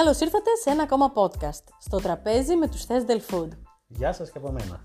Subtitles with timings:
[0.00, 3.48] Καλώς ήρθατε σε ένα ακόμα podcast, στο τραπέζι με τους Θες Del Food.
[3.86, 4.80] Γεια σας και από μένα.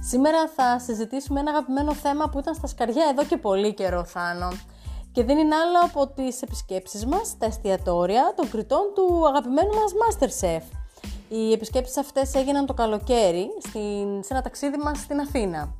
[0.00, 4.48] Σήμερα θα συζητήσουμε ένα αγαπημένο θέμα που ήταν στα σκαριά εδώ και πολύ καιρό, Θάνο.
[5.12, 9.92] Και δεν είναι άλλο από τις επισκέψεις μας στα εστιατόρια των κριτών του αγαπημένου μας
[10.00, 10.62] Masterchef.
[11.28, 15.74] Οι επισκέψεις αυτές έγιναν το καλοκαίρι στην, σε ένα ταξίδι μας στην Αθήνα.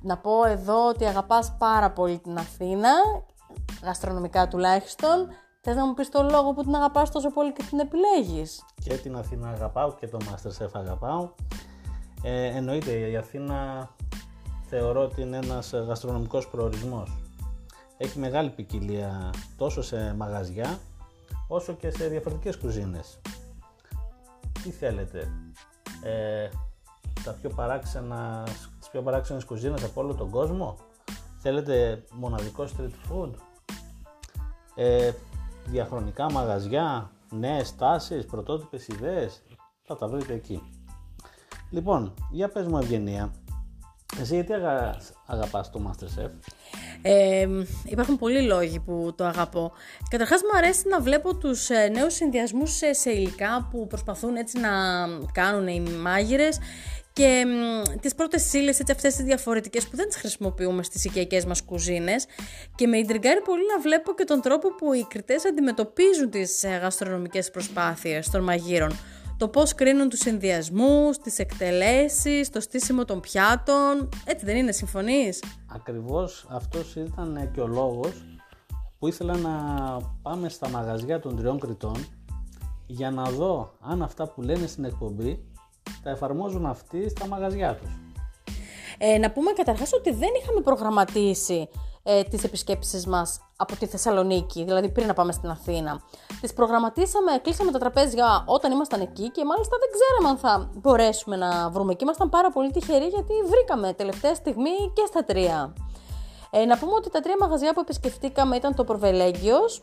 [0.00, 2.90] Να πω εδώ ότι αγαπάς πάρα πολύ την Αθήνα,
[3.82, 5.28] γαστρονομικά τουλάχιστον,
[5.64, 8.96] Θες να μου πεις το λόγο που την αγαπάς τόσο πολύ και την επιλέγεις; Και
[8.96, 11.30] την Αθήνα αγαπάω και το Masterchef αγαπάω.
[12.22, 13.88] Ε, εννοείται η Αθήνα
[14.68, 17.16] θεωρώ ότι είναι ένας γαστρονομικός προορισμός.
[17.96, 20.78] Έχει μεγάλη ποικιλία τόσο σε μαγαζιά
[21.48, 23.20] όσο και σε διαφορετικές κουζίνες.
[24.62, 25.32] Τι θέλετε,
[26.02, 26.48] ε,
[27.24, 28.42] τα πιο παράξενα,
[28.78, 30.76] τις πιο παράξενες κουζίνες από όλο τον κόσμο;
[31.38, 33.30] Θέλετε μοναδικό street food;
[34.74, 35.12] Ε,
[35.66, 39.42] διαχρονικά μαγαζιά, νέες τάσεις, πρωτότυπες ιδέες,
[39.82, 40.62] θα τα βρείτε εκεί.
[41.70, 43.32] Λοιπόν, για πες μου Ευγενία,
[44.20, 44.96] εσύ γιατί αγα...
[45.26, 46.30] αγαπάς το Masterchef?
[47.02, 47.48] Ε,
[47.84, 49.72] υπάρχουν πολλοί λόγοι που το αγαπώ.
[50.08, 54.70] Καταρχάς μου αρέσει να βλέπω τους ε, νέους συνδυασμούς σε υλικά που προσπαθούν έτσι να
[55.32, 56.58] κάνουν οι μάγειρες
[57.12, 57.44] και
[58.00, 62.26] τις πρώτες ύλες έτσι αυτές τις διαφορετικές που δεν τις χρησιμοποιούμε στις οικιακές μας κουζίνες
[62.74, 66.68] και με ιντριγκάρει πολύ να βλέπω και τον τρόπο που οι κριτές αντιμετωπίζουν τις ε,
[66.68, 68.92] γαστρονομικές προσπάθειες των μαγείρων
[69.36, 74.08] το πώς κρίνουν τους συνδυασμούς, τις εκτελέσεις, το στήσιμο των πιάτων.
[74.24, 75.42] Έτσι δεν είναι, συμφωνείς;
[75.74, 78.24] Ακριβώς αυτός ήταν και ο λόγος
[78.98, 79.52] που ήθελα να
[80.22, 82.06] πάμε στα μαγαζιά των τριών κριτών
[82.86, 85.44] για να δω αν αυτά που λένε στην εκπομπή
[86.02, 87.90] τα εφαρμόζουν αυτοί στα μαγαζιά τους.
[88.98, 91.68] Ε, να πούμε καταρχάς ότι δεν είχαμε προγραμματίσει
[92.02, 96.00] ε, τις επισκέψεις μας από τη Θεσσαλονίκη, δηλαδή πριν να πάμε στην Αθήνα.
[96.40, 101.36] Τις προγραμματίσαμε, κλείσαμε τα τραπέζια όταν ήμασταν εκεί και μάλιστα δεν ξέραμε αν θα μπορέσουμε
[101.36, 105.72] να βρούμε και ήμασταν πάρα πολύ τυχεροί γιατί βρήκαμε τελευταία στιγμή και στα τρία.
[106.50, 109.82] Ε, να πούμε ότι τα τρία μαγαζιά που επισκεφτήκαμε ήταν το Προβελέγγιος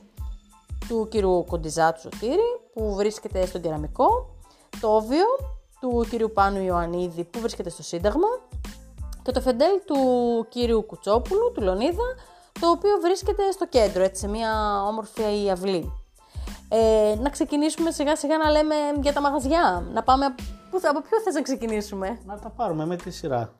[0.87, 4.35] του κύριου Κοντιζάτου Σωτήρη που βρίσκεται στον Κεραμικό,
[4.81, 5.25] το Όβιο
[5.79, 8.27] του κύριου Πάνου Ιωαννίδη που βρίσκεται στο Σύνταγμα
[9.21, 9.97] και το φεντέλ του
[10.49, 12.03] κύριου Κουτσόπουλου, του Λονίδα,
[12.59, 15.91] το οποίο βρίσκεται στο κέντρο, έτσι, σε μια όμορφη αυλή.
[16.69, 19.83] Ε, να ξεκινήσουμε σιγά σιγά να λέμε για τα μαγαζιά.
[19.93, 20.37] Να πάμε από,
[20.89, 23.53] από ποιο θες να ξεκινήσουμε; Να τα πάρουμε με τη σειρά.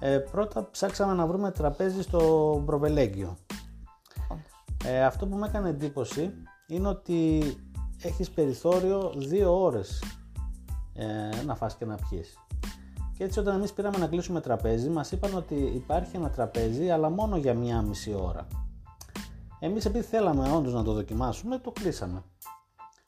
[0.00, 3.36] Ε, πρώτα ψάξαμε να βρούμε τραπέζι στο Προβελέγγιο.
[4.84, 6.32] Ε, αυτό που με έκανε εντύπωση
[6.66, 7.42] είναι ότι
[8.02, 10.02] έχεις περιθώριο δύο ώρες
[10.98, 12.38] ε, να φας και να πιείς.
[13.16, 17.10] Και έτσι όταν εμείς πήραμε να κλείσουμε τραπέζι μας είπαν ότι υπάρχει ένα τραπέζι αλλά
[17.10, 18.46] μόνο για μία μισή ώρα.
[19.60, 22.22] Εμείς επειδή θέλαμε όντως να το δοκιμάσουμε το κλείσαμε.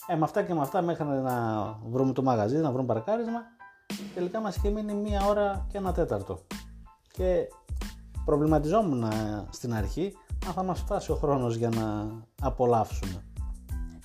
[0.07, 3.41] Ε, με αυτά και με αυτά μέχρι να βρούμε το μαγαζί, να βρούμε παρκάρισμα
[4.15, 6.39] τελικά μας είχε μείνει μία ώρα και ένα τέταρτο.
[7.13, 7.49] Και
[8.25, 12.07] προβληματιζόμουν ε, στην αρχή αν θα μας φτάσει ο χρόνος για να
[12.43, 13.25] απολαύσουμε.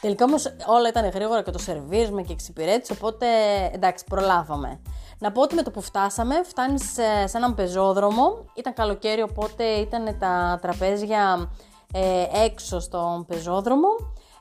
[0.05, 3.25] Τελικά όμως όλα ήταν γρήγορα και το σερβίρουμε και εξυπηρέτησε, οπότε
[3.73, 4.81] εντάξει, προλάβαμε.
[5.19, 8.45] Να πω ότι με το που φτάσαμε, φτάνεις σε, σε έναν πεζόδρομο.
[8.53, 11.51] Ήταν καλοκαίρι, οπότε ήταν τα τραπέζια
[11.93, 13.87] ε, έξω στον πεζόδρομο.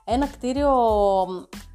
[0.05, 0.71] Ένα κτίριο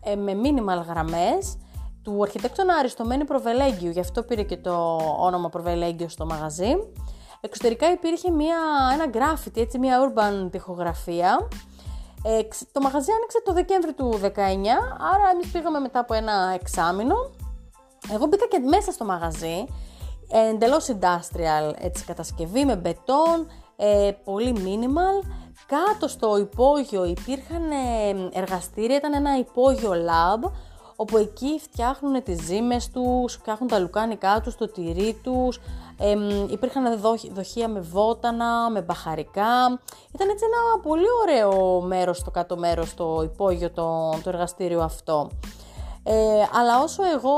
[0.04, 1.58] ε, με minimal γραμμές
[2.04, 6.72] του αρχιτέκτονα Αριστομένη Προβελέγγιου, γι' αυτό πήρε και το όνομα Προβελέγγιο στο μαγαζί.
[7.42, 8.58] Εξωτερικά υπήρχε μια,
[8.94, 11.48] ένα γκράφιτι, έτσι, μια urban τυχογραφία
[12.24, 12.42] ε,
[12.72, 14.28] το μαγαζί άνοιξε το Δεκέμβρη του 19,
[15.14, 17.16] άρα εμείς πήγαμε μετά από ένα εξάμηνο.
[18.14, 19.66] Εγώ μπήκα και μέσα στο μαγαζί,
[20.52, 25.28] εντελώς industrial έτσι, κατασκευή με μπετόν, ε, πολύ minimal.
[25.68, 30.52] Κάτω στο υπόγειο υπήρχαν ε, εργαστήρια, ήταν ένα υπόγειο lab,
[31.02, 35.60] όπου εκεί φτιάχνουν τις ζύμες τους, φτιάχνουν τα λουκάνικά τους, το τυρί τους,
[35.98, 36.16] ε,
[36.50, 37.00] υπήρχαν
[37.32, 39.80] δοχεία με βότανα, με μπαχαρικά.
[40.14, 45.30] Ήταν έτσι ένα πολύ ωραίο μέρος στο κάτω μέρος, το υπόγειο, το, το εργαστήριο αυτό.
[46.04, 46.14] Ε,
[46.60, 47.36] αλλά όσο εγώ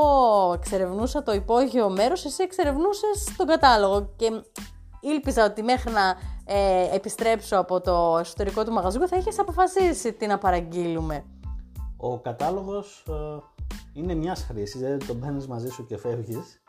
[0.53, 4.43] εξερευνούσα το υπόγειο μέρος, εσύ εξερευνούσες τον κατάλογο και
[4.99, 6.15] ήλπιζα ότι μέχρι να
[6.45, 11.25] ε, επιστρέψω από το εσωτερικό του μαγαζιού θα είχες αποφασίσει τι να παραγγείλουμε.
[12.03, 13.13] Ο κατάλογος ε,
[13.93, 16.61] είναι μιας χρήσης, δηλαδή τον παίρνει μαζί σου και φεύγεις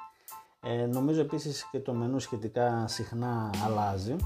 [0.65, 4.17] ε, νομίζω επίσης και το μενού σχετικά συχνά αλλάζει.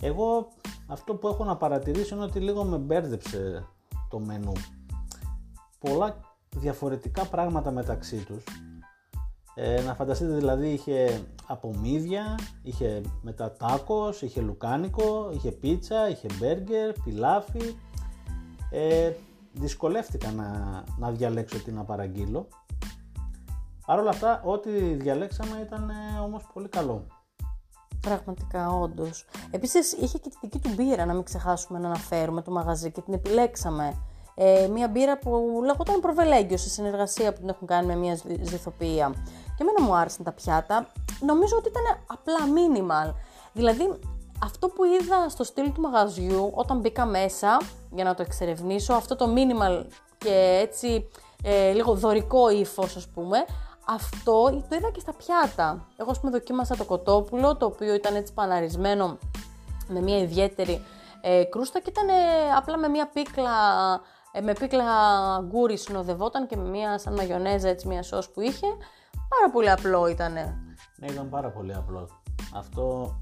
[0.00, 0.48] Εγώ
[0.86, 3.66] αυτό που έχω να παρατηρήσω είναι ότι λίγο με μπέρδεψε
[4.08, 4.52] το μενού.
[5.78, 6.16] Πολλά
[6.56, 8.44] διαφορετικά πράγματα μεταξύ τους.
[9.54, 16.92] Ε, να φανταστείτε δηλαδή είχε απομίδια, είχε μετά τάκος, είχε λουκάνικο, είχε πίτσα, είχε μπέργκερ,
[16.92, 17.74] πιλάφι.
[18.70, 19.12] Ε,
[19.52, 22.48] δυσκολεύτηκα να, να διαλέξω τι να παραγγείλω.
[23.86, 27.06] Παρ' όλα αυτά, ό,τι διαλέξαμε ήταν ε, όμως πολύ καλό.
[28.00, 29.26] Πραγματικά, όντως.
[29.50, 33.00] Επίσης, είχε και τη δική του μπύρα, να μην ξεχάσουμε να αναφέρουμε το μαγαζί και
[33.00, 33.96] την επιλέξαμε.
[34.34, 39.12] Ε, μια μπύρα που λεγόταν Προβελέγγιο σε συνεργασία που την έχουν κάνει με μια ζυθοποιία.
[39.56, 40.86] Και εμένα μου άρεσαν τα πιάτα.
[41.20, 43.14] Νομίζω ότι ήταν απλά minimal.
[43.52, 43.98] Δηλαδή,
[44.42, 47.60] αυτό που είδα στο στυλ του μαγαζιού όταν μπήκα μέσα
[47.90, 49.84] για να το εξερευνήσω, αυτό το minimal
[50.18, 51.08] και έτσι
[51.42, 53.38] ε, λίγο δωρικό ύφος, ας πούμε,
[53.86, 55.86] αυτό το είδα και στα πιάτα.
[55.96, 59.18] Εγώ, ας πούμε, δοκίμασα το κοτόπουλο, το οποίο ήταν έτσι παναρισμένο
[59.88, 60.82] με μια ιδιαίτερη
[61.20, 62.12] ε, κρούστα και ήταν ε,
[62.56, 63.50] απλά με μια πίκλα,
[64.32, 64.84] ε, με πίκλα
[65.40, 68.66] αγγούρι συνοδευόταν και με μια σαν μαγιονέζα, έτσι μια σως που είχε.
[69.28, 70.32] Πάρα πολύ απλό ήταν.
[70.96, 72.08] Ναι, ήταν πάρα πολύ απλό.
[72.54, 73.14] Αυτό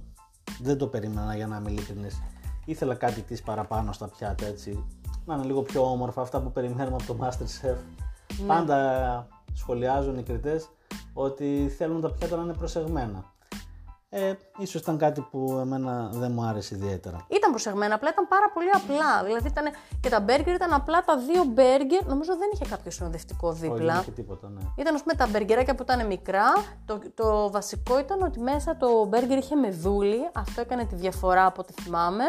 [0.62, 2.22] δεν το περίμενα για να είμαι ειλικρινής.
[2.64, 4.84] Ήθελα κάτι της παραπάνω στα πιάτα, έτσι.
[5.26, 7.76] Να είναι λίγο πιο όμορφα, αυτά που περιμένουμε από το Masterchef.
[8.40, 8.46] Ναι.
[8.46, 10.68] Πάντα σχολιάζουν οι κριτές
[11.12, 13.29] ότι θέλουν τα πιάτα να είναι προσεγμένα.
[14.12, 17.26] Ε, ίσως ήταν κάτι που εμένα δεν μου άρεσε ιδιαίτερα.
[17.28, 19.24] Ήταν προσεγμένα, απλά ήταν πάρα πολύ απλά.
[19.24, 19.64] Δηλαδή ήταν
[20.00, 22.06] και τα μπέργκερ ήταν απλά τα δύο μπέργκερ.
[22.06, 23.76] Νομίζω δεν είχε κάποιο συνοδευτικό δίπλα.
[23.76, 24.60] Όχι, δεν είχε τίποτα, ναι.
[24.76, 26.52] Ήταν ας πούμε τα μπεργκεράκια που ήταν μικρά.
[26.84, 30.30] Το, το βασικό ήταν ότι μέσα το μπέργκερ είχε μεδούλη.
[30.34, 32.24] Αυτό έκανε τη διαφορά από ό,τι θυμάμαι.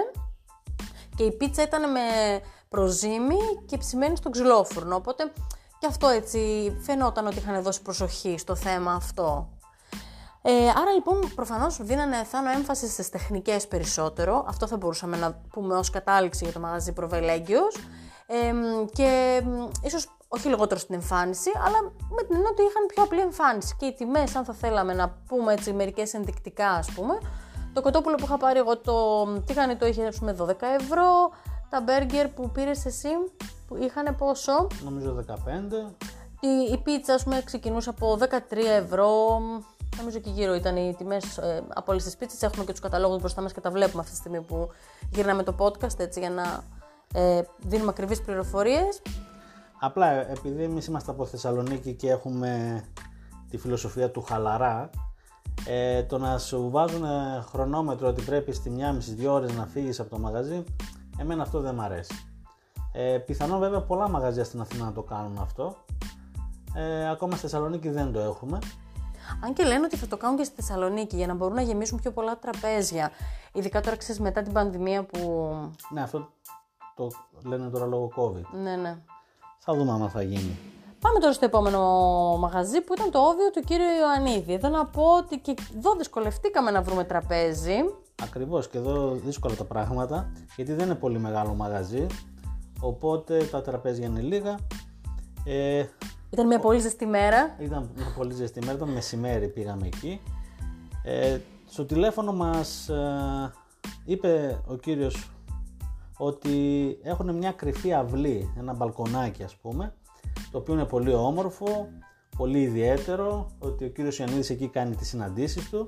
[1.16, 2.00] Και η πίτσα ήταν με
[2.70, 4.96] προζύμι και ψημένη στο ξυλόφουρνο.
[4.96, 5.32] Οπότε
[5.80, 9.50] και αυτό έτσι φαινόταν ότι είχαν δώσει προσοχή στο θέμα αυτό.
[10.42, 14.46] Ε, άρα λοιπόν προφανώς δίνανε θάνο έμφαση στις τεχνικές περισσότερο.
[14.48, 17.76] Αυτό θα μπορούσαμε να πούμε ως κατάληξη για το μαγαζί Προβελέγγιος.
[18.28, 18.54] Ε,
[18.94, 19.42] και
[19.84, 21.82] ίσως όχι λιγότερο στην εμφάνιση, αλλά
[22.16, 23.76] με την έννοια ότι είχαν πιο απλή εμφάνιση.
[23.80, 27.18] Και οι τιμές, αν θα θέλαμε να πούμε έτσι μερικές ενδεικτικά ας πούμε,
[27.74, 31.32] το κοτόπουλο που είχα πάρει εγώ το τηγανιτό είχε πούμε 12 ευρώ,
[31.70, 33.10] τα μπέργκερ που πήρες εσύ
[33.68, 35.34] που είχαν πόσο; Νομίζω 15.
[36.42, 39.40] Η, η πίτσα, ας πούμε, ξεκινούσε από 13 ευρώ.
[39.98, 42.42] Νομίζω και γύρω ήταν οι τιμές ε, από όλες τις πίτσες.
[42.42, 44.70] Έχουμε και τους καταλόγους μπροστά μας και τα βλέπουμε αυτή τη στιγμή που
[45.12, 46.64] γυρνάμε το podcast έτσι για να
[47.14, 49.02] ε, δίνουμε ακριβείς πληροφορίες.
[49.80, 52.84] Απλά επειδή εμείς είμαστε από Θεσσαλονίκη και έχουμε
[53.50, 54.90] τη φιλοσοφία του χαλαρά,
[55.68, 57.04] ε, το να σου βάζουν
[57.42, 60.64] χρονόμετρο ότι πρέπει στη μία μισή δύο ώρες να φύγεις από το μαγαζί,
[61.18, 62.26] εμένα αυτό δεν μ' αρέσει.
[62.92, 65.76] Ε, πιθανόν βέβαια πολλά μαγαζιά στην Αθήνα να το κάνουν αυτό.
[66.76, 68.60] Ε, ακόμα στη Θεσσαλονίκη δεν το έχουμε.
[69.44, 72.00] Αν και λένε ότι θα το κάνουν και στη Θεσσαλονίκη για να μπορούν να γεμίσουν
[72.00, 73.12] πιο πολλά τραπέζια.
[73.54, 75.52] Ειδικά τώρα ξέρεις μετά την πανδημία που.
[75.90, 76.30] Ναι, αυτό
[76.96, 77.12] το
[77.44, 78.60] λένε τώρα λόγω COVID.
[78.64, 78.98] Ναι, ναι.
[79.58, 80.58] Θα δούμε αν θα γίνει.
[81.00, 81.82] Πάμε τώρα στο επόμενο
[82.40, 84.54] μαγαζί που ήταν το όβιο του κύριου Ιωαννίδη.
[84.54, 87.76] Εδώ να πω ότι και εδώ δυσκολευτήκαμε να βρούμε τραπέζι.
[88.24, 92.06] Ακριβώς και εδώ δύσκολα τα πράγματα γιατί δεν είναι πολύ μεγάλο μαγαζί.
[92.80, 94.60] Οπότε τα τραπέζια είναι λίγα.
[95.46, 95.86] Ε,
[96.32, 97.56] ήταν μια πολύ ζεστή μέρα.
[97.60, 100.22] Ήταν μια πολύ ζεστή μέρα, ήταν μεσημέρι πήγαμε εκεί.
[101.04, 103.52] Ε, στο τηλέφωνο μας ε,
[104.06, 105.32] είπε ο κύριος
[106.18, 109.94] ότι έχουν μια κρυφή αυλή, ένα μπαλκονάκι ας πούμε,
[110.52, 111.90] το οποίο είναι πολύ όμορφο,
[112.38, 115.88] πολύ ιδιαίτερο, ότι ο κύριος Ιαννίδης εκεί κάνει τις συναντήσεις του.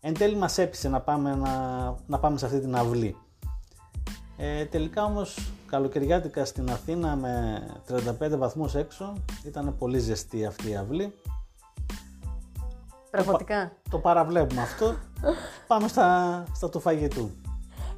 [0.00, 3.16] Εν τέλει μας έπεισε να πάμε, να, να πάμε σε αυτή την αυλή.
[4.40, 9.12] Ε, τελικά όμως καλοκαιριάτικα στην Αθήνα με 35 βαθμούς έξω
[9.44, 11.14] ήταν πολύ ζεστή αυτή η αυλή.
[13.10, 13.72] Πραγματικά.
[13.82, 14.96] Το, το παραβλέπουμε αυτό.
[15.66, 17.30] Πάμε στα, στα του φαγητού.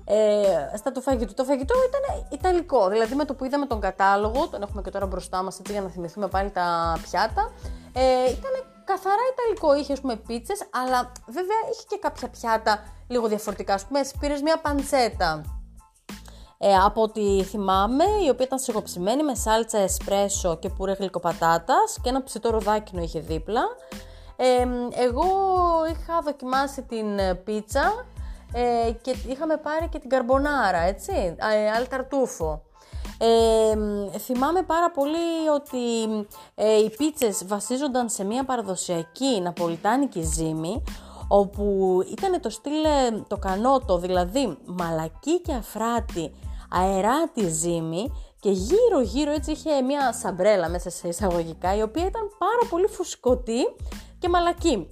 [0.05, 1.35] Ε, στα του φαγητού.
[1.35, 2.89] Το φαγητό ήταν ιταλικό.
[2.89, 5.81] Δηλαδή με το που είδαμε τον κατάλογο, τον έχουμε και τώρα μπροστά μας έτσι για
[5.81, 7.51] να θυμηθούμε πάλι τα πιάτα,
[7.93, 8.53] ε, ήταν
[8.85, 9.77] καθαρά ιταλικό.
[9.77, 13.75] Είχε ας πούμε πίτσες, αλλά βέβαια είχε και κάποια πιάτα λίγο διαφορετικά.
[13.75, 15.60] Ας πούμε, πήρες μια παντσέτα
[16.63, 22.09] ε, από ό,τι θυμάμαι, η οποία ήταν σιγοψημένη με σάλτσα εσπρέσο και πουρέ γλυκοπατάτας και
[22.09, 23.63] ένα ψητό ροδάκινο είχε δίπλα.
[24.37, 24.67] Ε,
[25.03, 25.25] εγώ
[25.91, 28.05] είχα δοκιμάσει την ε, πίτσα
[28.53, 32.63] ε, και είχαμε πάρει και την καρμπονάρα, έτσι, ε, αλταρτούφο.
[33.19, 36.05] Ε, θυμάμαι πάρα πολύ ότι
[36.55, 40.83] ε, οι πίτσες βασίζονταν σε μια παραδοσιακή ναπολιτάνικη ζύμη
[41.29, 42.73] όπου ήταν το στυλ
[43.29, 46.35] το κανότο, δηλαδή μαλακή και αφράτη
[46.71, 52.23] αεράτη ζύμη και γύρω γύρω έτσι είχε μια σαμπρέλα μέσα σε εισαγωγικά η οποία ήταν
[52.39, 53.61] πάρα πολύ φουσκωτή
[54.19, 54.89] και μαλακή.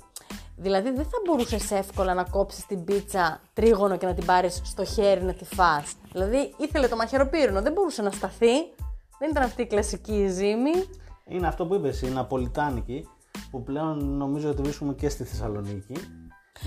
[0.57, 4.85] Δηλαδή δεν θα μπορούσες εύκολα να κόψεις την πίτσα τρίγωνο και να την πάρεις στο
[4.85, 5.95] χέρι να τη φας.
[6.13, 8.55] Δηλαδή ήθελε το μαχαιροπύρινο, δεν μπορούσε να σταθεί.
[9.19, 10.71] Δεν ήταν αυτή η κλασική ζύμη.
[11.27, 13.09] Είναι αυτό που είπες, η Ναπολιτάνικη,
[13.51, 15.95] που πλέον νομίζω ότι βρίσκουμε και στη Θεσσαλονίκη.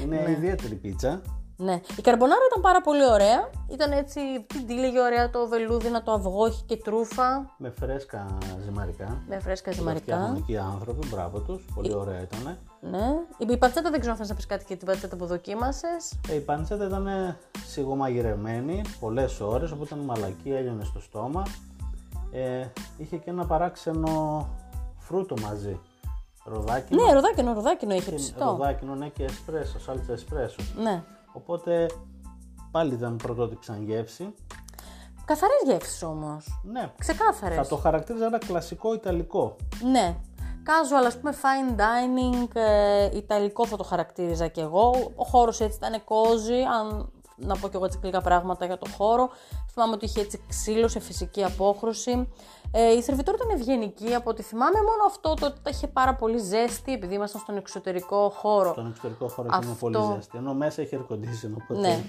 [0.02, 0.32] Είναι ναι.
[0.32, 1.22] ιδιαίτερη πίτσα.
[1.64, 1.82] Ναι.
[1.98, 3.50] Η καρμπονάρα ήταν πάρα πολύ ωραία.
[3.68, 7.52] Ήταν έτσι, τι τι λέγε ωραία το βελούδινα, το αυγό, είχε και τρούφα.
[7.58, 9.22] Με φρέσκα ζυμαρικά.
[9.28, 10.02] Με φρέσκα Τα ζυμαρικά.
[10.16, 11.66] φτιάχνουν εκεί οι άνθρωποι, μπράβο τους.
[11.76, 12.58] Πολύ ωραία ήταν.
[12.82, 13.14] Ναι.
[13.54, 16.20] Η πατσέτα δεν ξέρω αν θες να πεις κάτι για την πατσέτα που δοκίμασες.
[16.30, 17.36] Ε, η παντσέτα ήταν
[17.68, 21.44] σιγομαγειρεμένη πολλές ώρες, οπότε ήταν μαλακή, έλειωνε στο στόμα.
[22.32, 22.66] Ε,
[22.98, 24.48] είχε και ένα παράξενο
[24.98, 25.80] φρούτο μαζί.
[26.46, 27.06] Ροδάκινο.
[27.06, 28.46] Ναι, ροδάκινο, ροδάκινο είχε και- ψητό.
[28.46, 30.56] ροδάκινο, ναι, και εσπρέσο, σάλτσα εσπρέσο.
[30.82, 31.04] Ναι.
[31.34, 31.86] Οπότε
[32.72, 34.34] πάλι ήταν πρωτότυπη σαν γεύση.
[35.26, 36.62] Καθαρές γεύσεις όμως.
[36.64, 37.58] Ναι, Ξεκάθαρες.
[37.58, 39.56] θα το χαρακτήριζα ένα κλασικό ιταλικό.
[39.92, 40.16] Ναι.
[40.66, 45.12] Casual, ας πούμε, fine dining, ε, ιταλικό θα το χαρακτήριζα κι εγώ.
[45.16, 47.12] Ο χώρος έτσι ήταν cozy, αν
[47.46, 49.30] να πω κι εγώ έτσι λίγα πράγματα για το χώρο.
[49.72, 52.28] Θυμάμαι ότι είχε έτσι ξύλο σε φυσική απόχρωση.
[52.72, 56.16] Ε, η σερβιτόρα ήταν ευγενική από ό,τι θυμάμαι, μόνο αυτό το ότι τα είχε πάρα
[56.16, 58.72] πολύ ζέστη, επειδή ήμασταν στον εξωτερικό χώρο.
[58.72, 59.80] Στον εξωτερικό χώρο και είναι Αυτό.
[59.80, 60.38] πολύ ζέστη.
[60.38, 61.80] Ενώ μέσα είχε air condition, οπότε.
[61.80, 62.04] Ναι.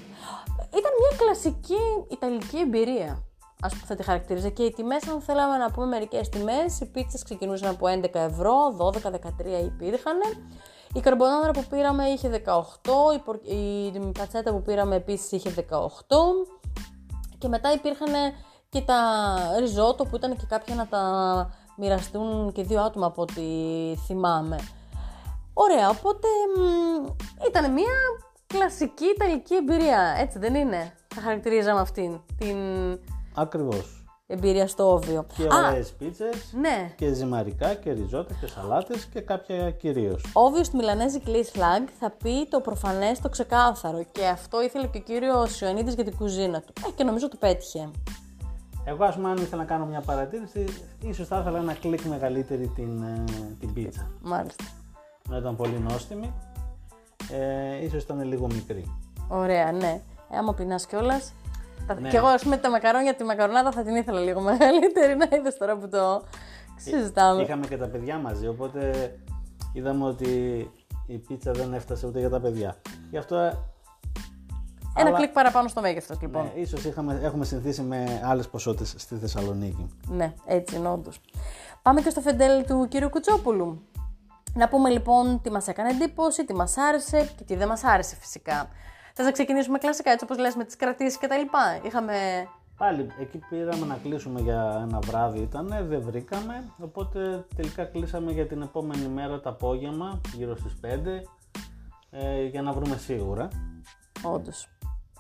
[0.78, 3.22] Ήταν μια κλασική ιταλική εμπειρία.
[3.64, 4.48] Α πούμε, θα τη χαρακτήριζα.
[4.48, 8.54] Και οι τιμές, αν θέλαμε να πούμε μερικές τιμές, οι πίτσες ξεκινούσαν από 11 ευρώ,
[8.76, 10.18] 12-13 υπήρχαν.
[10.94, 15.66] Η καρμπονάδα που πήραμε είχε 18, η, πορ- η πατσέτα που πήραμε επίσης είχε 18.
[17.38, 18.12] Και μετά υπήρχαν
[18.68, 18.98] και τα
[19.58, 21.02] ριζότο που ήταν και κάποια να τα
[21.76, 23.42] μοιραστούν και δύο άτομα από ό,τι
[24.06, 24.56] θυμάμαι.
[25.54, 27.06] Ωραία, οπότε μ,
[27.48, 27.92] ήταν μια
[28.46, 32.56] κλασική ιταλική εμπειρία, έτσι δεν είναι; Θα χαρακτηρίζαμε αυτήν την
[33.34, 34.01] Ακριβώς.
[34.32, 35.26] Εμπειρία στο όβιο.
[35.36, 36.52] Και Α, ωραίες πίτσες.
[36.60, 36.92] ναι.
[36.96, 40.24] Και ζυμαρικά και ριζότα και σαλάτες και κάποια κυρίως.
[40.32, 44.04] Όβιος στη Μιλανέζη Clay Flag θα πει το προφανές, το ξεκάθαρο.
[44.12, 46.72] Και αυτό ήθελε και ο κύριος Ιωαννίδης για την κουζίνα του.
[46.86, 47.90] Ε, και νομίζω το πέτυχε.
[48.84, 50.64] Εγώ, ας πούμε, αν ήθελα να κάνω μια παρατήρηση,
[51.00, 53.24] ίσως θα ήθελα ένα κλικ μεγαλύτερη την, ε,
[53.60, 54.10] την πίτσα.
[54.22, 54.64] Μάλιστα.
[55.28, 56.32] Ενώ ήταν πολύ νόστιμη,
[57.32, 58.96] ε, ίσως ήταν λίγο μικρή.
[59.28, 60.00] Ωραία, ναι.
[60.30, 61.32] Ε, άμα πεινάς κιόλας.
[62.00, 62.08] Ναι.
[62.08, 65.16] Και εγώ, ας πούμε, τα μακαρόνια, τη μακαρονάδα θα την ήθελα λίγο μεγαλύτερη.
[65.16, 66.22] Να είδες τώρα που το
[66.76, 67.42] συζητάμε.
[67.42, 69.12] Είχαμε και τα παιδιά μαζί, οπότε
[69.72, 70.26] είδαμε ότι
[71.06, 72.76] η πίτσα δεν έφτασε ούτε για τα παιδιά.
[73.10, 73.58] Γι' αυτό, ε,
[74.96, 76.42] Ένα αλλά- κλικ παραπάνω στο μέγεθος, λοιπόν.
[76.54, 79.86] ναι, ίσως είχαμε, έχουμε συνηθίσει με άλλες ποσότητες στη Θεσσαλονίκη.
[80.08, 81.20] Ναι, έτσι είναι όντως.
[81.82, 83.82] Πάμε και στο φεντέλ του κύριου Κουτσόπουλου.
[84.54, 88.16] Να πούμε λοιπόν τι μας έκανε εντύπωση, τι μας άρεσε και τι δεν μας άρεσε
[88.20, 88.68] φυσικά.
[89.14, 91.80] Θες να ξεκινήσουμε κλασικά έτσι όπως λες με τις κρατήσεις και τα λοιπά.
[91.82, 92.14] Είχαμε...
[92.76, 98.46] Πάλι εκεί πήραμε να κλείσουμε για ένα βράδυ ήταν, δεν βρήκαμε, οπότε τελικά κλείσαμε για
[98.46, 100.86] την επόμενη μέρα το απόγευμα, γύρω στις 5,
[102.10, 103.48] ε, για να βρούμε σίγουρα.
[104.22, 104.68] Όντως.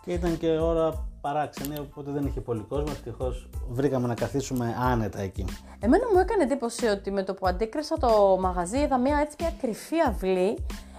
[0.04, 2.86] Και ήταν και ώρα παράξενη, οπότε δεν είχε πολύ κόσμο.
[2.88, 5.44] Ευτυχώς βρήκαμε να καθίσουμε άνετα εκεί.
[5.80, 9.52] Εμένα μου έκανε εντύπωση ότι με το που αντίκρισα το μαγαζί είδα μια έτσι μια
[9.60, 10.58] κρυφή αυλή.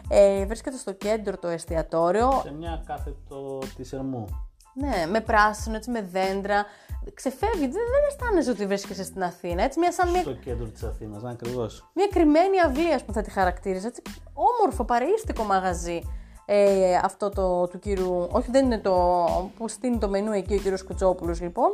[0.09, 2.41] Ε, βρίσκεται στο κέντρο το εστιατόριο.
[2.43, 4.27] Σε μια κάθετο της Ερμού.
[4.73, 6.65] Ναι, με πράσινο, έτσι με δέντρα.
[7.13, 9.63] Ξεφεύγει, δεν, δεν αισθάνεσαι ότι βρίσκεσαι στην Αθήνα.
[9.63, 11.89] Έτσι, μια σαν μια Στο κέντρο της Αθήνας, ναι, ακριβώς.
[11.93, 13.87] μια κρυμμένη αυλή, ας πούμε, θα τη χαρακτήριζα.
[13.87, 14.01] Έτσι,
[14.33, 16.01] όμορφο, παρεΐστικο μαγαζί.
[16.45, 18.27] Ε, αυτό το του κύριου.
[18.31, 19.25] Όχι, δεν είναι το
[19.57, 21.71] που στείνει το μενού εκεί ο κύριος Κουτσόπουλος λοιπόν.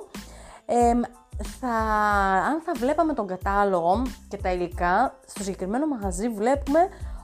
[0.65, 0.93] Ε,
[1.59, 1.75] θα,
[2.49, 6.79] αν θα βλέπαμε τον κατάλογο και τα υλικά, στο συγκεκριμένο μαγαζί βλέπουμε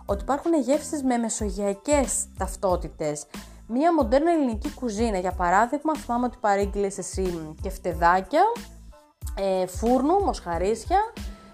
[0.06, 3.26] ότι υπάρχουν γεύσεις με μεσογειακές ταυτότητες.
[3.68, 8.42] Μία μοντέρνα ελληνική κουζίνα, για παράδειγμα, θυμάμαι ότι παρήγγειλες εσύ και φτεδάκια,
[9.36, 11.00] ε, φούρνου, μοσχαρίσια,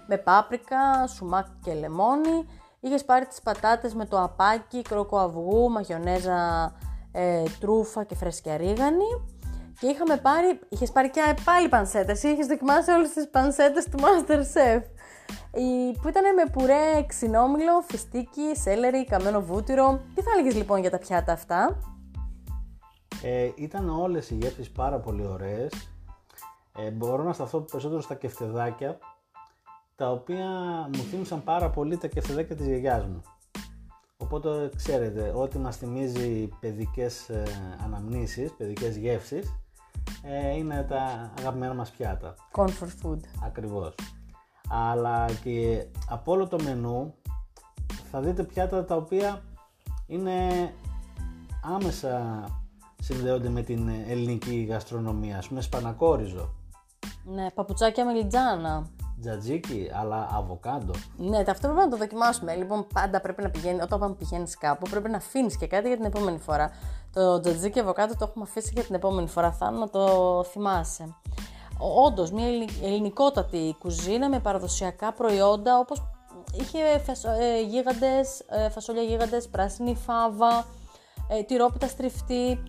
[0.06, 2.46] με πάπρικα, σουμάκι και λεμόνι.
[2.80, 6.72] Είχες πάρει τις πατάτες με το απάκι, κρόκο αυγού, μαγιονέζα,
[7.12, 9.40] ε, τρούφα και φρέσκια ρίγανη.
[9.80, 14.82] Και είχαμε πάρει, είχες πάρει και πάλι πανσέτες, είχες δοκιμάσει όλες τις πανσέτες του Masterchef.
[15.54, 20.00] Η- Που ήταν με πουρέ ξινόμηλο, φιστίκι, σέλερι, καμένο βούτυρο.
[20.14, 21.78] Τι θα έλεγες λοιπόν για τα πιάτα αυτά;
[23.22, 25.72] Ε, ήταν όλες οι γεύσεις πάρα πολύ ωραίες.
[26.78, 28.98] Ε, μπορώ να σταθώ περισσότερο στα κεφτεδάκια,
[29.96, 30.46] τα οποία
[30.94, 33.22] μου θύμισαν πάρα πολύ τα κεφτεδάκια της γιαγιάς μου.
[34.16, 37.42] Οπότε ξέρετε, ό,τι μας θυμίζει παιδικές ε,
[37.84, 39.54] αναμνήσεις, παιδικές γεύσεις,
[40.22, 42.34] ε, είναι τα αγαπημένα μας πιάτα.
[42.56, 43.18] Comfort food.
[43.44, 43.94] Ακριβώς.
[44.74, 47.14] Αλλά και από όλο το μενού
[48.10, 49.42] θα δείτε πιάτα τα οποία
[50.06, 50.32] είναι
[51.74, 52.44] άμεσα
[53.02, 55.38] συνδέονται με την ελληνική γαστρονομία.
[55.38, 56.54] Ας πούμε σπανακόριζο,
[57.24, 58.86] Ναι, παπουτσάκια με λιτζάνα.
[59.20, 60.92] τζατζίκι, αλλά αβοκάντο.
[61.16, 62.54] Ναι, αυτό πρέπει να το δοκιμάσουμε.
[62.54, 66.06] Λοιπόν, πάντα πρέπει να πηγαίνει, όταν πηγαίνεις κάπου, πρέπει να αφήνεις και κάτι για την
[66.06, 66.70] επόμενη φορά.
[67.12, 69.52] Το τζατζίκι αβοκάτο το έχουμε αφήσει για την επόμενη φορά.
[69.52, 71.14] Θα να το θυμάσαι.
[72.06, 76.02] Όντως, μια ελλη- ελληνικότατη κουζίνα με παραδοσιακά προϊόντα όπως
[76.52, 80.66] είχε φασο, ε, γίγαντες, ε, φασόλια γίγαντες, πράσινη φάβα,
[81.28, 82.62] ε, τυρόπιτα στριφτή.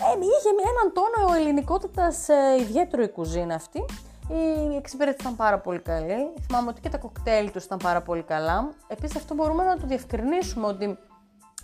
[0.00, 3.84] Ε, είχε έναν τόνο ελληνικότητας ε, ιδιαίτερο η κουζίνα αυτή.
[4.70, 6.32] Η εξυπηρέτηση ήταν πάρα πολύ καλή.
[6.46, 8.68] Θυμάμαι ότι και τα κοκτέιλ τους ήταν πάρα πολύ καλά.
[8.86, 10.98] Επίσης, αυτό μπορούμε να το διευκρινίσουμε ότι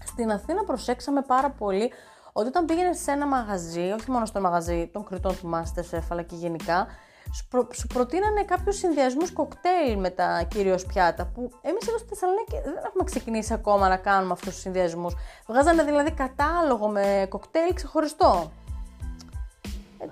[0.06, 1.92] στην Αθήνα προσέξαμε πάρα πολύ
[2.36, 6.22] ότι όταν πήγαινε σε ένα μαγαζί, όχι μόνο στο μαγαζί των κριτών του Masterchef, αλλά
[6.22, 6.86] και γενικά,
[7.32, 11.26] σου, προ, σου προτείνανε κάποιους συνδυασμούς κοκτέιλ με τα κυρίως πιάτα.
[11.26, 15.14] Που εμείς εδώ στη Θεσσαλονίκη δεν έχουμε ξεκινήσει ακόμα να κάνουμε αυτούς τους συνδυασμούς.
[15.46, 18.52] Βγάζανε δηλαδή κατάλογο με κοκτέιλ ξεχωριστό.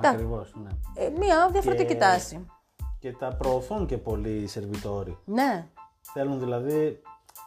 [0.03, 0.71] Ακριβώς, ναι.
[1.05, 2.47] Ε, μία διαφορετική Και- τάση.
[2.99, 5.19] Και τα προωθούν και πολλοί οι σερβιτόροι.
[5.25, 5.67] Ναι,
[6.13, 7.03] Θέλουν δηλαδή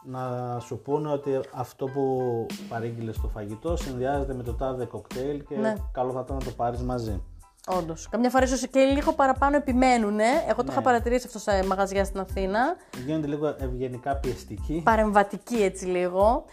[0.06, 2.20] να σου πούνε ότι αυτό που
[2.68, 5.74] παρήγγειλες στο φαγητό συνδυάζεται με το τάδε κοκτέιλ και Ναι.
[5.92, 7.22] καλό θα ήταν να το πάρεις μαζί.
[7.68, 8.08] όντως.
[8.10, 10.18] Καμιά φορά ίσως και λίγο παραπάνω επιμένουν.
[10.20, 10.70] Εγώ το Ναι.
[10.72, 12.60] είχα παρατηρήσει αυτό σε μαγαζιά στην Αθήνα.
[13.06, 14.80] Γίνονται λίγο ευγενικά πιεστικοί.
[14.84, 16.44] παρεμβατική έτσι λίγο.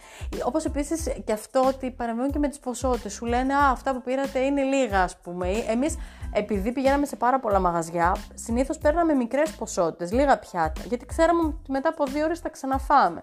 [0.44, 3.12] Όπως επίσης και αυτό ότι παρεμβαίνουν και με τις ποσότητες.
[3.12, 5.48] Σου λένε Α, αυτά που πήρατε είναι λίγα, ας πούμε.
[5.50, 5.96] Εμείς,
[6.34, 10.80] επειδή πηγαίναμε σε πάρα πολλά μαγαζιά, συνήθως παίρναμε μικρές ποσότητες, λίγα πιάτα.
[10.88, 13.20] Γιατί ξέραμε ότι μετά από δύο ώρες θα ξαναφάμε.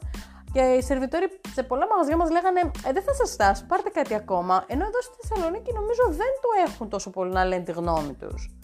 [0.54, 4.14] Και οι σερβιτόροι σε πολλά μαγαζιά μας λέγανε ε, Δεν θα σας στάσω, πάρτε κάτι
[4.14, 4.64] ακόμα.
[4.68, 8.56] Ενώ εδώ στη Θεσσαλονίκη νομίζω δεν το έχουν τόσο πολύ να λένε τη γνώμη τους.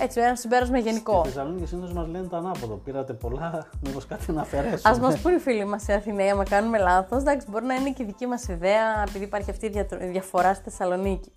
[0.00, 1.18] Έτσι, ένα συμπέρασμα γενικό.
[1.24, 2.74] Στη Θεσσαλονίκη συνήθως μας λένε το ανάποδο.
[2.74, 4.94] Πήρατε πολλά, μήπως κάτι να αφαιρέσουμε.
[4.94, 7.20] Α μας πούνε οι φίλοι μας οι Αθηναίοι, άμα κάνουμε λάθος.
[7.22, 10.54] Εντάξει, μπορεί να είναι και η δική μας ιδέα, επειδή υπάρχει αυτή η δια- διαφορά
[10.54, 11.32] στη Θεσσαλονίκη.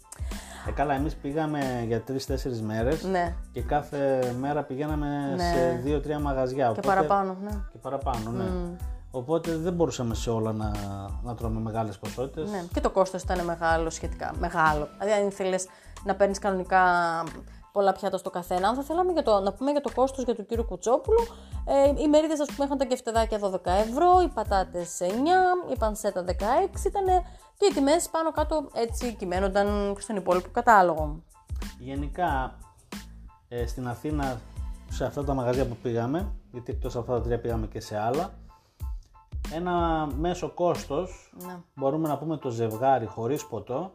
[0.71, 5.43] Ε, καλά, εμείς πήγαμε για τρει-τέσσερι μέρες Ναι, και κάθε μέρα πηγαίναμε Ναι.
[5.43, 6.63] σε δύο-τρία μαγαζιά.
[6.65, 7.49] και οπότε- παραπάνω, ναι.
[7.71, 8.43] Και παραπάνω, ναι.
[9.11, 10.71] Οπότε δεν μπορούσαμε σε όλα να,
[11.23, 12.49] να τρώμε μεγάλες ποσότητες.
[12.51, 12.63] ναι.
[12.73, 14.31] Και το κόστος ήταν μεγάλο σχετικά.
[14.39, 14.87] Μεγάλο.
[14.99, 15.67] Δηλαδή, αν ήθελες
[16.03, 16.81] να παίρνεις κανονικά
[17.71, 18.67] πολλά πιάτα στο καθένα.
[18.67, 21.19] Αν θα θέλαμε για το, να πούμε για το κόστος για τον κύριο Κουτσόπουλου,
[21.65, 26.23] ε, οι μερίδες ας πούμε είχαν τα κεφτεδάκια 12 ευρώ, οι πατάτες 9, η πανσέτα
[26.23, 27.05] 16 ήταν
[27.61, 31.23] και οι τιμές πάνω κάτω έτσι κυμαίνονταν στον υπόλοιπο κατάλογο.
[31.79, 32.57] Γενικά
[33.47, 34.39] ε, στην Αθήνα,
[34.89, 37.97] σε αυτά τα μαγαζιά που πήγαμε, γιατί εκτός από αυτά τα τρία πήγαμε και σε
[37.97, 38.33] άλλα,
[39.53, 43.91] ένα μέσο κόστος, Ναι, μπορούμε να πούμε το ζευγάρι χωρίς ποτό,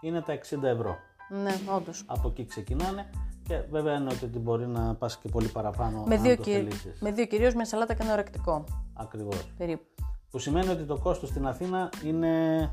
[0.00, 0.96] είναι τα 60 ευρώ.
[1.42, 2.04] ναι, όντως.
[2.06, 3.10] Από εκεί ξεκινάνε
[3.48, 6.52] και βέβαια εννοείται ότι μπορεί να πας και πολύ παραπάνω Με αν δύο, το κυ...
[6.52, 7.00] θελήσεις.
[7.00, 8.64] με δύο κυρίως με σαλάτα και ένα ορεκτικό.
[8.94, 9.52] Ακριβώς.
[9.58, 9.84] Περίπου.
[10.30, 12.70] Που σημαίνει ότι το κόστος στην Αθήνα είναι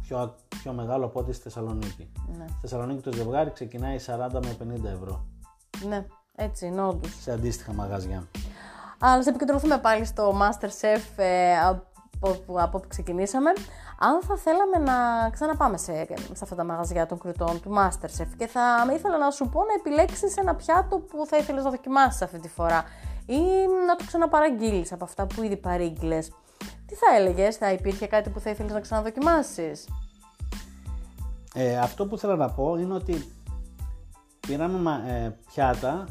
[0.00, 2.12] πιο, πιο μεγάλο από ό,τι στη Θεσσαλονίκη.
[2.38, 2.44] Ναι.
[2.48, 5.24] Στη Θεσσαλονίκη το ζευγάρι ξεκινάει 40 με 50 ευρώ
[5.88, 7.16] ναι, έτσι είναι όντως.
[7.20, 8.28] σε αντίστοιχα μαγαζιά.
[8.98, 13.50] Αλλά σε επικεντρωθούμε πάλι στο Masterchef ε, από, που- από όπου ξεκινήσαμε.
[13.98, 15.92] Αν θα θέλαμε να ξαναπάμε σε,
[16.32, 19.72] σε αυτά τα μαγαζιά των κριτών του Masterchef και θα ήθελα να σου πω να
[19.78, 22.84] επιλέξεις ένα πιάτο που θα ήθελες να δοκιμάσεις αυτή τη φορά
[23.26, 23.40] ή
[23.86, 26.30] να το ξαναπαραγγείλεις από αυτά που ήδη παρήγγειλες.
[26.92, 29.88] Τι θα έλεγες, θα υπήρχε κάτι που θα ήθελες να ξαναδοκιμάσεις;
[31.54, 33.26] Ε, αυτό που θέλω να πω είναι ότι
[34.40, 36.04] πήραμε μα- ε, πιάτα,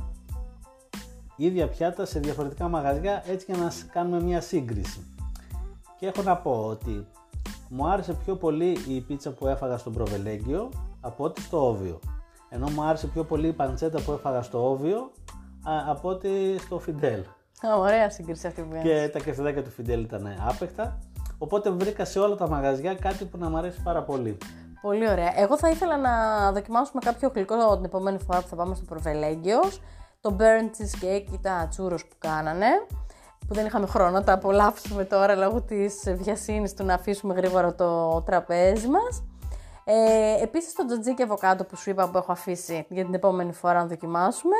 [1.35, 5.05] ίδια πιάτα σε διαφορετικά μαγαζιά έτσι για να σ- κάνουμε μια σύγκριση.
[5.99, 7.07] Και έχω να πω ότι
[7.69, 11.99] μου άρεσε πιο πολύ η πίτσα που έφαγα στον Προβελέγγιο από ότι στο Όβιο.
[12.49, 15.11] Ενώ μου άρεσε πιο πολύ η παντσέτα που έφαγα στο Όβιο
[15.63, 17.23] α, από ότι στο Φιντέλ.
[17.67, 21.00] Α, ωραία σύγκριση αυτή που Και τα κεφτεδάκια του Φιντέλ ήταν άπεχτα.
[21.38, 24.38] Οπότε βρήκα σε όλα τα μαγαζιά κάτι που να μου αρέσει πάρα πολύ.
[24.82, 25.39] Πολύ ωραία.
[25.39, 26.12] Εγώ θα ήθελα να
[26.52, 29.82] δοκιμάσουμε κάποιο γλυκό την επόμενη φορά που θα πάμε στο Προβελέγγιος.
[30.21, 32.67] Το burnt cheesecake ή τα churros που κάνανε.
[33.47, 37.76] Που δεν είχαμε χρόνο να τα απολαύσουμε τώρα λόγω της βιασύνης του να αφήσουμε γρήγορα
[37.76, 39.24] το τραπέζι μας.
[39.84, 43.80] Ε, επίσης το τζατζίκι αβοκάντο που σου είπα που έχω αφήσει για την επόμενη φορά
[43.80, 44.56] να δοκιμάσουμε.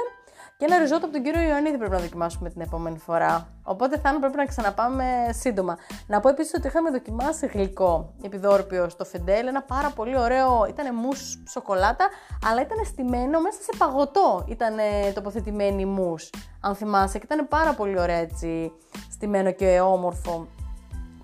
[0.62, 3.48] Και ένα ριζότο από τον κύριο Ιωαννίδη πρέπει να δοκιμάσουμε την επόμενη φορά.
[3.64, 5.78] Οπότε θα πρέπει να ξαναπάμε σύντομα.
[6.08, 9.48] Να πω επίσης ότι είχαμε δοκιμάσει γλυκό επιδόρπιο στο Φεντέλ.
[9.48, 10.66] Ένα πάρα πολύ ωραίο.
[10.70, 12.08] ήταν μους σοκολάτα,
[12.50, 14.46] αλλά ήταν στημένο μέσα σε παγωτό.
[14.48, 14.76] Ήταν
[15.14, 17.18] τοποθετημένη η μους, αν θυμάσαι.
[17.18, 18.72] Και ήταν πάρα πολύ ωραία έτσι
[19.12, 20.48] στημένο και όμορφο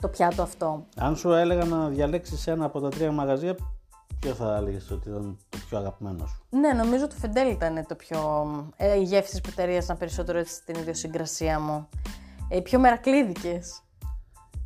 [0.02, 0.86] το πιάτο αυτό.
[0.97, 3.56] Αν σου έλεγα να διαλέξεις ένα από τα τρία μαγαζιά,
[4.28, 7.96] ποιο θα έλεγες ότι ήταν το πιο αγαπημένο σου; Ναι, νομίζω το Φεντέλ ήταν το
[7.96, 8.20] πιο.
[8.78, 11.90] Ε, οι γεύσεις που ταιριάζαν περισσότερο έτσι, στην ιδιοσυγκρασία μου.
[12.50, 13.82] Ε, οι πιο μερακλείδικες.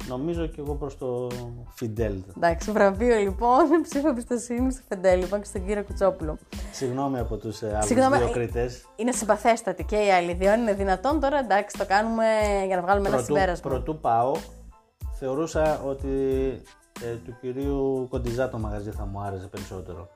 [0.08, 1.28] Νομίζω και εγώ προς το
[1.74, 2.24] Φιντέλ.
[2.38, 6.38] Εντάξει, βραβείο λοιπόν, ψήφο εμπιστοσύνη στο Φεντέλ λοιπόν και στον κύριο Κουτσόπουλο.
[6.72, 8.86] Συγγνώμη από τους ε, άλλους Συγγνώμη, δύο ε, κριτές.
[8.96, 10.52] Είναι συμπαθέστατοι και οι άλλοι δύο.
[10.52, 12.26] αν Είναι δυνατόν τώρα, εντάξει, το κάνουμε
[12.66, 13.70] για να βγάλουμε ένα Πρωτού, συμπέρασμα.
[13.70, 14.32] πρωτού πάω,
[15.20, 16.08] θεωρούσα ότι
[17.04, 20.10] ε, του κυρίου Κοντιζά το μαγαζί θα μου άρεσε περισσότερο.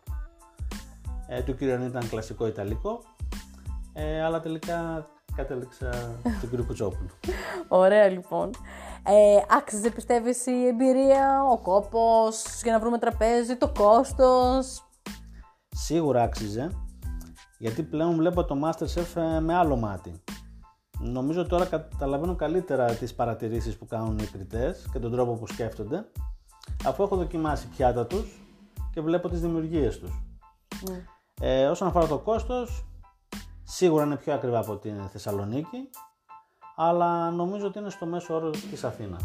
[1.27, 3.01] Ε, του κυρίου ήταν κλασικό ιταλικό,
[3.93, 5.91] ε, αλλά τελικά κατέληξα
[6.37, 7.09] στον κύριο Κουτσόπουλο.
[7.67, 8.49] Ωραία λοιπόν.
[9.07, 14.83] Ε, άξιζε πιστεύεις η εμπειρία, ο κόπος για να βρούμε τραπέζι, το κόστος;
[15.69, 16.71] Σίγουρα άξιζε,
[17.57, 20.23] γιατί πλέον βλέπω το Masterchef ε, με άλλο μάτι.
[20.99, 26.05] Νομίζω τώρα καταλαβαίνω καλύτερα τις παρατηρήσεις που κάνουν οι κριτές και τον τρόπο που σκέφτονται,
[26.85, 28.39] αφού έχω δοκιμάσει πιάτα τους
[28.93, 30.21] και βλέπω τις δημιουργίες τους.
[30.89, 31.03] Ναι.
[31.41, 32.85] Ε, όσον αφορά το κόστος,
[33.63, 35.89] σίγουρα είναι πιο ακριβά από την Θεσσαλονίκη,
[36.75, 39.21] αλλά νομίζω ότι είναι στο μέσο όρο της Αθήνας.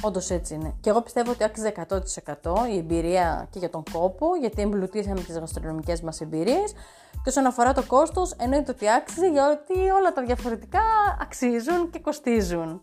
[0.00, 0.74] Όντως έτσι είναι.
[0.80, 5.38] Και εγώ πιστεύω ότι άξιζε 100% η εμπειρία και για τον κόπο, γιατί εμπλουτίσαμε τις
[5.38, 6.72] γαστρονομικές μας εμπειρίες.
[7.12, 10.80] Και όσον αφορά το κόστος, εννοείται ότι άξιζε, γιατί όλα τα διαφορετικά
[11.20, 12.82] αξίζουν και κοστίζουν.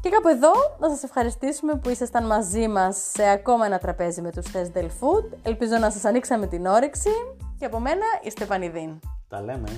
[0.00, 4.30] Και κάπου εδώ να σας ευχαριστήσουμε που ήσασταν μαζί μας σε ακόμα ένα τραπέζι με
[4.30, 5.38] τους Test Del Food.
[5.42, 7.10] Ελπίζω να σας ανοίξαμε την όρεξη
[7.58, 9.00] και από μένα είστε Πανιδίν.
[9.28, 9.68] Τα λέμε.